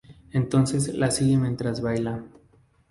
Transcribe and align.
Entonces 0.31 0.95
la 0.95 1.11
sigue 1.11 1.37
mientras 1.37 1.79
baila. 1.79 2.23